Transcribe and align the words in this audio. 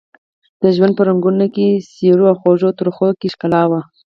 د 0.61 0.63
ژوند 0.75 0.93
په 0.95 1.03
رنګونو، 1.07 1.45
څېرو 1.93 2.25
او 2.31 2.35
خوږو 2.41 2.67
او 2.69 2.75
ترخو 2.79 3.07
کې 3.19 3.27
ښکلا 3.33 3.63
وه. 3.69 3.79